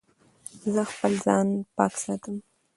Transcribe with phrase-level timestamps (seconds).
[0.73, 2.35] زه خپل ځان پاک ساتم.